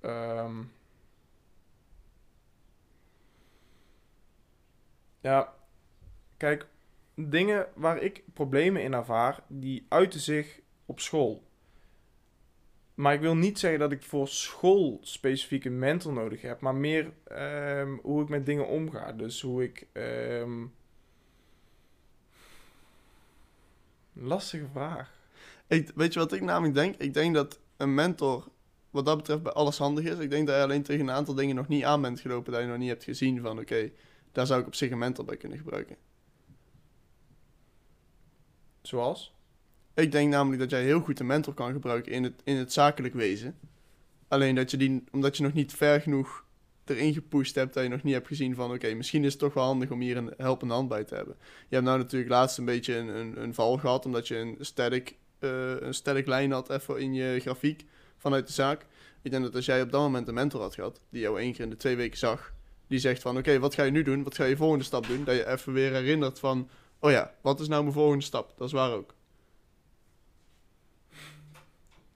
[0.00, 0.62] Ehm,
[5.20, 5.54] ja,
[6.36, 6.66] kijk,
[7.14, 11.42] dingen waar ik problemen in ervaar, die uiten zich op school.
[12.94, 16.74] Maar ik wil niet zeggen dat ik voor school specifiek een mentor nodig heb, maar
[16.74, 19.12] meer ehm, hoe ik met dingen omga.
[19.12, 19.86] Dus hoe ik.
[19.92, 20.64] ehm,
[24.12, 25.12] Lastige vraag.
[25.66, 26.94] Ik, weet je wat ik namelijk denk?
[26.96, 28.48] Ik denk dat een mentor
[28.90, 30.18] wat dat betreft bij alles handig is.
[30.18, 32.60] Ik denk dat je alleen tegen een aantal dingen nog niet aan bent gelopen dat
[32.60, 33.90] je nog niet hebt gezien van oké,
[34.32, 35.96] daar zou ik op zich een mentor bij kunnen gebruiken.
[38.82, 39.34] Zoals?
[39.94, 42.72] Ik denk namelijk dat jij heel goed een mentor kan gebruiken in het, in het
[42.72, 43.58] zakelijk wezen.
[44.28, 46.44] Alleen dat je die, omdat je nog niet ver genoeg
[46.84, 49.54] erin gepusht hebt, dat je nog niet hebt gezien van oké, misschien is het toch
[49.54, 51.36] wel handig om hier een helpende hand bij te hebben.
[51.40, 54.56] Je hebt nou natuurlijk laatst een beetje een, een, een val gehad, omdat je een
[54.60, 57.84] static, eh, een static lijn had even in je grafiek
[58.16, 58.86] vanuit de zaak.
[59.22, 61.52] Ik denk dat als jij op dat moment een mentor had gehad, die jou één
[61.52, 62.52] keer in de twee weken zag,
[62.86, 64.22] die zegt van oké, wat ga je nu doen?
[64.22, 65.24] Wat ga je volgende stap doen?
[65.24, 68.52] Dat je even weer herinnert van, oh ja, wat is nou mijn volgende stap?
[68.56, 69.14] Dat is waar ook.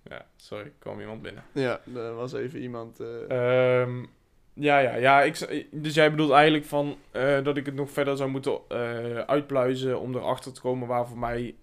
[0.02, 1.44] Ja, sorry, kwam iemand binnen.
[1.52, 3.00] Ja, er was even iemand.
[3.00, 4.04] eh, Ehm,
[4.52, 5.22] ja, ja, ja.
[5.22, 9.18] Ik, dus jij bedoelt eigenlijk van eh, dat ik het nog verder zou moeten eh,
[9.18, 11.54] uitpluizen om erachter te komen waar voor mij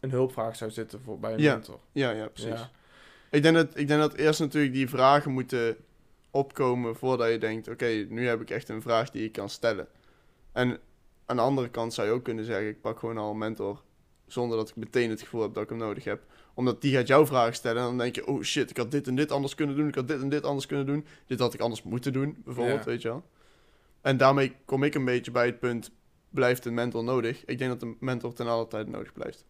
[0.00, 1.80] een hulpvraag zou zitten voor, bij een Ja, mentor.
[1.92, 2.58] ja, ja, precies.
[2.60, 2.70] Ja.
[3.30, 5.76] Ik, denk dat, ik denk dat eerst natuurlijk die vragen moeten
[6.30, 9.86] opkomen voordat je denkt: oké, nu heb ik echt een vraag die ik kan stellen.
[10.52, 10.78] En
[11.26, 13.82] aan de andere kant zou je ook kunnen zeggen: ik pak gewoon al een mentor
[14.26, 16.22] zonder dat ik meteen het gevoel heb dat ik hem nodig heb.
[16.56, 19.06] Omdat die gaat jouw vragen stellen en dan denk je: oh shit, ik had dit
[19.06, 21.54] en dit anders kunnen doen, ik had dit en dit anders kunnen doen, dit had
[21.54, 22.90] ik anders moeten doen, bijvoorbeeld, Ja.
[22.90, 23.24] weet je wel.
[24.00, 25.90] En daarmee kom ik een beetje bij het punt:
[26.30, 27.44] blijft een mentor nodig?
[27.44, 29.44] Ik denk dat een mentor ten alle tijde nodig blijft.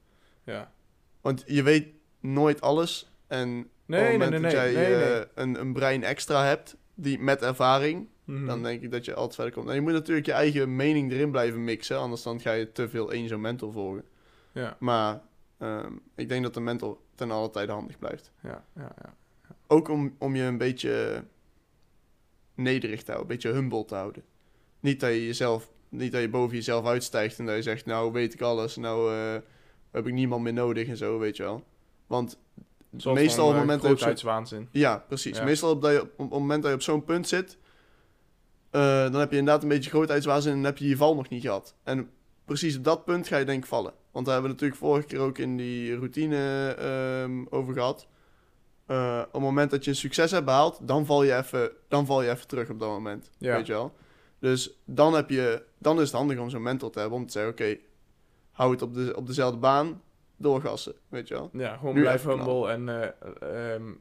[0.45, 0.73] ja.
[1.21, 1.87] Want je weet
[2.21, 3.11] nooit alles.
[3.27, 4.75] En op Nee, het moment nee, dat jij
[5.21, 5.25] eh.
[5.35, 8.47] Een, een brein extra hebt, die met ervaring, Mhm.
[8.47, 9.69] dan denk ik dat je altijd verder komt.
[9.69, 12.89] En je moet natuurlijk je eigen mening erin blijven mixen, anders dan ga je te
[12.89, 14.05] veel één zo'n mentor volgen.
[14.53, 15.21] ja, Maar
[15.59, 18.33] ehm, ik denk dat een mentor ten alle tijde handig blijft.
[18.43, 19.15] ja, ja, ja.
[19.67, 21.25] Ook om, om je een beetje
[22.55, 24.23] nederig te houden, een beetje humble te houden.
[24.81, 28.13] Niet dat je jezelf, niet dat je boven jezelf uitstijgt en dat je zegt, nou
[28.13, 29.41] weet ik alles, nou eh,
[29.91, 31.65] heb ik niemand meer nodig en zo, weet je wel.
[32.07, 32.39] Want
[32.97, 34.67] Zoals meestal op het eh, moment dat je.
[34.71, 35.37] Ja, precies.
[35.37, 35.45] Ja.
[35.45, 37.59] Meestal op, dat je, op, op het moment dat je op zo'n punt zit,
[38.71, 41.29] eh, dan heb je inderdaad een beetje grootheidswaanzin en dan heb je je val nog
[41.29, 41.75] niet gehad.
[41.83, 42.11] En
[42.45, 43.93] precies op dat punt ga je denk ik vallen.
[44.17, 48.09] Want daar hebben we natuurlijk vorige keer ook in die routine ehm, over gehad.
[48.87, 52.07] Eh, op het moment dat je een succes hebt behaald, dan val je even, dan
[52.07, 53.31] val je even terug op dat moment.
[53.39, 53.57] Ja.
[53.57, 53.95] Weet je wel?
[54.39, 57.33] Dus dan, heb je, dan is het handig om zo'n mentor te hebben om te
[57.33, 57.79] zeggen, oké,
[58.51, 60.03] hou het op, de, op dezelfde baan,
[60.37, 61.51] doorgassen, weet je wel?
[61.53, 63.93] Ja, gewoon Nu blijf humble en eh, ehm,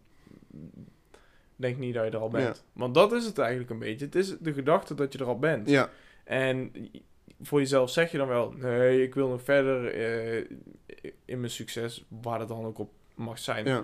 [1.55, 2.63] denk niet dat je er al bent.
[2.73, 4.05] Want dat is het eigenlijk een beetje.
[4.05, 5.69] Het is de gedachte dat je er al bent.
[5.69, 5.89] Ja,
[6.23, 6.71] En
[7.45, 10.45] voor jezelf zeg je dan wel, nee, ik wil nog verder eh,
[11.25, 13.65] in mijn succes, waar het dan ook op mag zijn.
[13.65, 13.83] ja.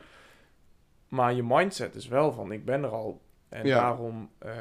[1.07, 3.21] Maar je mindset is wel van, ik ben er al.
[3.49, 3.79] En Ja.
[3.81, 4.51] daarom, eh,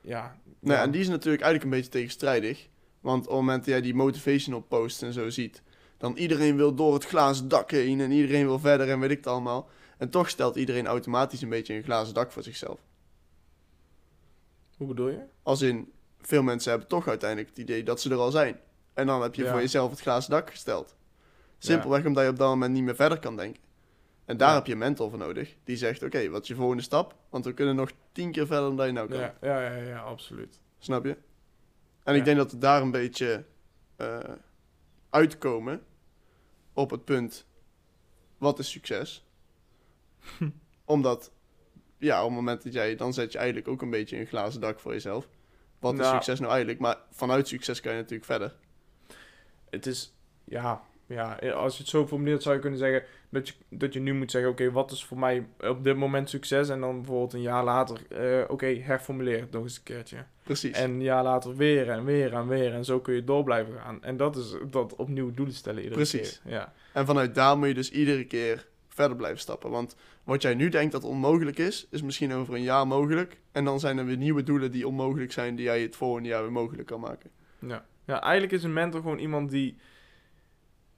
[0.00, 0.36] ja.
[0.58, 0.82] Nou, ja.
[0.82, 2.68] en die is natuurlijk eigenlijk een beetje tegenstrijdig.
[3.00, 5.62] Want op het moment dat jij die motivational posts en zo ziet,
[5.96, 9.16] dan iedereen wil door het glazen dak heen en iedereen wil verder en weet ik
[9.16, 9.68] het allemaal.
[9.98, 12.80] En toch stelt iedereen automatisch een beetje een glazen dak voor zichzelf.
[14.76, 15.20] Hoe bedoel je?
[15.42, 15.92] Als in,
[16.26, 18.60] veel mensen hebben toch uiteindelijk het idee dat ze er al zijn.
[18.94, 19.50] En dan heb je Ja.
[19.50, 20.96] voor jezelf het glazen dak gesteld.
[21.58, 23.62] Simpelweg omdat je op dat moment niet meer verder kan denken.
[24.24, 24.54] En daar Ja.
[24.54, 25.56] heb je een mentor voor nodig.
[25.64, 27.14] Die zegt, oké, wat is je volgende stap?
[27.30, 29.18] Want we kunnen nog tien keer verder dan je nou kan.
[29.18, 30.60] Ja, ja, ja, ja, absoluut.
[30.78, 31.16] Snap je?
[32.04, 33.44] En ik denk dat we daar een beetje
[33.96, 34.18] eh,
[35.10, 35.82] uitkomen
[36.72, 37.46] op het punt:
[38.38, 39.24] wat is succes?
[40.84, 41.30] Omdat
[41.98, 44.60] ja, op het moment dat jij, dan zet je eigenlijk ook een beetje een glazen
[44.60, 45.28] dak voor jezelf.
[45.82, 46.12] Wat is Nou.
[46.14, 46.80] succes nou eigenlijk?
[46.80, 48.54] Maar vanuit succes kan je natuurlijk verder.
[49.70, 50.14] Het is,
[50.44, 54.00] ja, ja, als je het zo formuleert zou je kunnen zeggen dat je, dat je
[54.00, 56.68] nu moet zeggen, oké, wat is voor mij op dit moment succes?
[56.68, 60.24] En dan bijvoorbeeld een jaar later, eh, oké, herformuleer het nog eens een keertje.
[60.42, 60.76] Precies.
[60.76, 62.72] En een jaar later weer en weer en weer.
[62.74, 64.02] En zo kun je door blijven gaan.
[64.02, 66.40] En dat is dat opnieuw doelen stellen iedere Precies.
[66.42, 66.52] keer.
[66.52, 66.72] Ja.
[66.92, 69.70] En vanuit daar moet je dus iedere keer verder blijven stappen.
[69.70, 73.40] Want wat jij nu denkt dat onmogelijk is, is misschien over een jaar mogelijk.
[73.52, 76.42] En dan zijn er weer nieuwe doelen die onmogelijk zijn, die jij het volgende jaar
[76.42, 77.30] weer mogelijk kan maken.
[77.58, 77.84] Ja.
[78.04, 79.76] ja, eigenlijk is een mentor gewoon iemand die,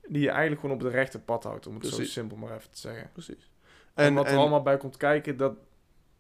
[0.09, 1.67] die je eigenlijk gewoon op het rechte pad houdt.
[1.67, 3.11] Om het zo simpel maar even te zeggen.
[3.13, 3.51] Precies.
[3.95, 5.57] En, wat er allemaal bij komt kijken, dat,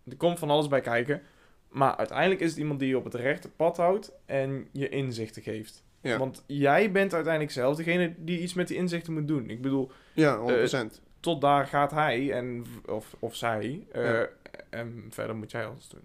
[0.09, 1.23] er komt van alles bij kijken.
[1.69, 5.43] Maar uiteindelijk is het iemand die je op het rechte pad houdt en je inzichten
[5.43, 5.85] geeft.
[6.01, 9.51] ja, Want jij bent uiteindelijk zelf degene die iets met die inzichten moet doen.
[9.51, 11.01] Ik bedoel, ja, 100%.
[11.25, 13.87] Tot daar gaat hij en, of, of zij.
[13.93, 14.29] eh, Ja.
[14.71, 16.03] En verder moet jij alles doen.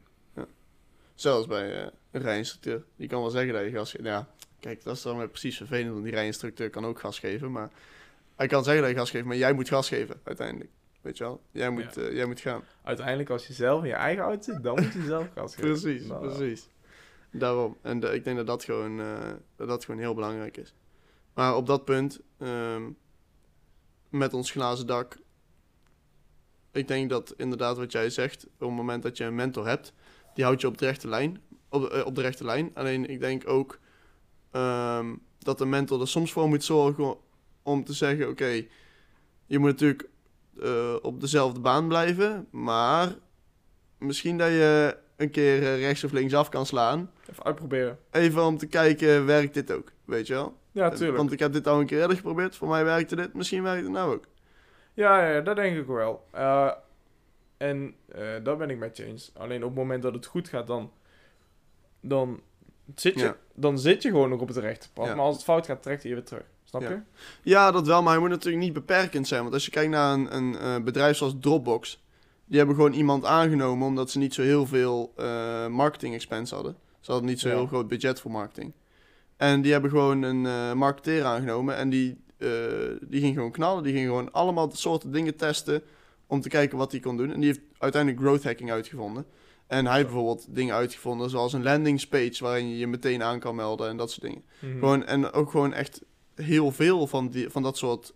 [1.16, 2.84] Zelfs bij eh, een rijinstructeur.
[2.96, 4.04] Die kan wel zeggen dat je gas geeft.
[4.04, 4.28] Ja,
[4.60, 7.52] kijk, dat is dan weer precies vervelend, want die rijinstructeur kan ook gas geven.
[7.52, 7.70] Maar
[8.36, 10.70] hij kan zeggen dat je gas geeft, maar jij moet gas geven uiteindelijk.
[11.02, 11.42] Weet je wel?
[11.52, 12.64] Jij moet, eh, jij moet gaan.
[12.84, 15.70] Uiteindelijk, als je zelf in je eigen auto zit, dan moet je zelf gas geven.
[15.70, 16.70] Precies, Nou, precies.
[17.32, 17.78] Daarom.
[17.82, 18.98] En de- ik denk dat dat gewoon,
[19.56, 20.74] dat dat gewoon heel belangrijk is.
[21.34, 22.84] Maar op dat punt, ehm,
[24.10, 25.18] met ons glazen dak,
[26.72, 29.94] ik denk dat inderdaad wat jij zegt, op het moment dat je een mentor hebt,
[30.34, 31.42] die houdt je op de rechte lijn.
[31.70, 32.72] Op, de- eh, op de rechte lijn.
[32.74, 33.80] Alleen ik denk ook
[34.52, 37.18] ehm, dat de mentor er soms voor moet zorgen
[37.64, 38.66] om te zeggen, oké,
[39.46, 40.10] je moet natuurlijk
[40.62, 43.16] eh, op dezelfde baan blijven, maar
[43.98, 47.12] misschien dat je een keer eh, rechts of links af kan slaan.
[47.30, 48.00] Even uitproberen.
[48.12, 49.92] Even om te kijken, werkt dit ook?
[50.06, 50.58] Weet je wel?
[50.72, 51.18] Ja, tuurlijk.
[51.18, 52.56] Want ik heb dit al een keer eerder geprobeerd.
[52.56, 53.34] Voor mij werkte dit.
[53.34, 54.24] Misschien werkt het nou ook.
[54.94, 56.26] Ja, ja, dat denk ik wel.
[56.32, 56.72] Eh,
[57.58, 59.32] en eh daar ben ik met je eens.
[59.38, 60.92] Alleen op het moment dat het goed gaat, dan,
[62.00, 62.40] dan,
[62.96, 63.36] zit, je, Ja.
[63.54, 65.06] dan zit je gewoon nog op het rechte pad.
[65.06, 65.16] Ja.
[65.16, 66.44] Maar als het fout gaat, trekt hij je weer terug.
[66.64, 66.90] Snap Ja.
[66.90, 67.00] je?
[67.42, 68.02] Ja, dat wel.
[68.02, 69.42] Maar hij moet natuurlijk niet beperkend zijn.
[69.42, 72.04] Want als je kijkt naar een, een eh, bedrijf zoals Dropbox.
[72.46, 76.76] Die hebben gewoon iemand aangenomen omdat ze niet zo heel veel eh, marketing expense hadden.
[77.00, 78.72] Ze hadden niet zo heel groot budget voor marketing.
[79.40, 81.76] En die hebben gewoon een eh marketeer aangenomen.
[81.76, 82.50] En die, eh,
[83.02, 83.84] die ging gewoon knallen.
[83.84, 85.82] Die ging gewoon allemaal soorten dingen testen.
[86.28, 87.32] Om te kijken wat hij kon doen.
[87.32, 89.26] En die heeft uiteindelijk growth hacking uitgevonden.
[89.68, 93.56] En hij heeft bijvoorbeeld dingen uitgevonden zoals een landingspage waarin je je meteen aan kan
[93.56, 94.44] melden en dat soort dingen.
[94.60, 94.80] Mhm.
[94.80, 96.02] Gewoon, en ook gewoon echt
[96.36, 98.14] heel veel van, die, van dat soort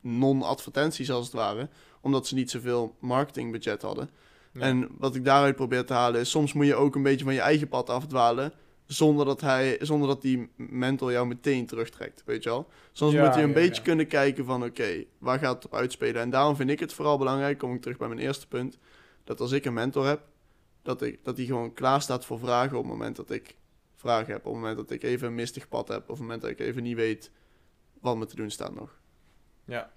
[0.00, 1.68] non-advertenties als het ware.
[2.00, 4.10] Omdat ze niet zoveel marketingbudget hadden.
[4.52, 4.60] Ja.
[4.60, 6.30] En wat ik daaruit probeer te halen is...
[6.30, 8.52] soms moet je ook een beetje van je eigen pad afdwalen...
[8.92, 12.68] zonder dat, hij, zonder dat die mentor jou meteen terugtrekt, weet je wel?
[12.92, 14.64] Soms Ja, moet je een ja, beetje kunnen kijken van...
[14.64, 16.22] oké, waar gaat het op uitspelen?
[16.22, 17.58] En daarom vind ik het vooral belangrijk...
[17.58, 18.78] kom ik terug bij mijn eerste punt...
[19.24, 20.20] dat als ik een mentor heb...
[20.82, 22.76] dat, ik, dat die gewoon klaar staat voor vragen...
[22.76, 23.56] op het moment dat ik
[23.96, 24.46] vragen heb.
[24.46, 25.98] Op het moment dat ik even een mistig pad heb...
[25.98, 27.30] of op het moment dat ik even niet weet...
[28.00, 28.98] wat me te doen staat nog.
[29.64, 29.92] Ja.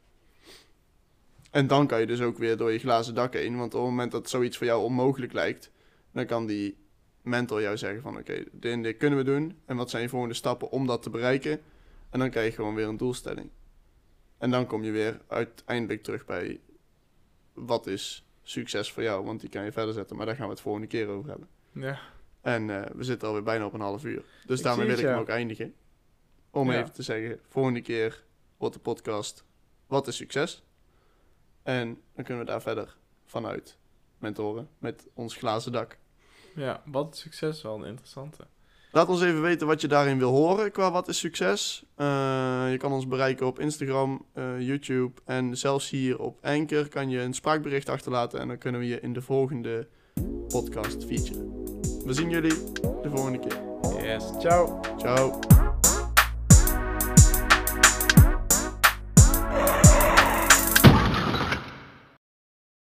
[1.52, 3.58] En dan kan je dus ook weer door je glazen dak heen.
[3.58, 5.72] Want op het moment dat zoiets voor jou onmogelijk lijkt,
[6.12, 6.83] dan kan die
[7.24, 9.58] mentor jou zeggen van oké, dit en dit kunnen we doen.
[9.66, 11.62] En wat zijn je volgende stappen om dat te bereiken?
[12.10, 13.50] En dan krijg je gewoon weer een doelstelling.
[14.38, 16.60] En dan kom je weer uiteindelijk terug bij
[17.54, 19.26] wat is succes voor jou.
[19.26, 21.48] Want die kan je verder zetten, maar daar gaan we het volgende keer over hebben.
[21.72, 22.00] ja.
[22.42, 24.24] En eh, we zitten alweer bijna op een half uur.
[24.46, 25.74] Dus Ik daarmee wil ik hem ook eindigen.
[26.50, 26.80] Om Ja.
[26.80, 28.24] even te zeggen, volgende keer
[28.58, 29.44] wordt de podcast
[29.88, 30.64] Wat is succes?
[31.64, 33.78] En dan kunnen we daar verder vanuit
[34.18, 35.98] mentoren met ons glazen dak.
[36.56, 38.44] Ja, wat is succes wel een interessante.
[38.92, 41.84] Laat ons even weten wat je daarin wil horen qua wat is succes.
[41.96, 42.06] Eh,
[42.72, 47.20] je kan ons bereiken op Instagram, eh, YouTube en zelfs hier op Anchor kan je
[47.20, 49.88] een spraakbericht achterlaten en dan kunnen we je in de volgende
[50.48, 51.52] podcast featuren.
[52.06, 53.62] We zien jullie de volgende keer.
[54.04, 54.80] Yes, ciao.
[54.98, 55.40] Ciao.